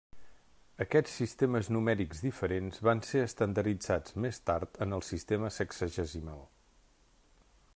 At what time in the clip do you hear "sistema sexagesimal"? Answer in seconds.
5.11-6.41